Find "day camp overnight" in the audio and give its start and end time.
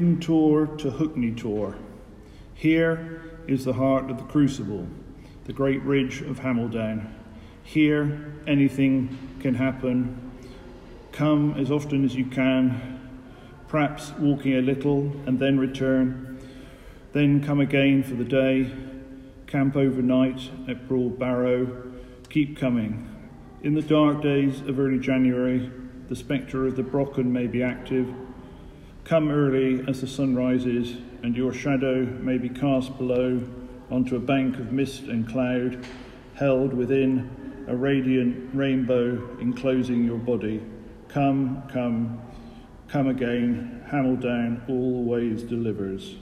18.24-20.48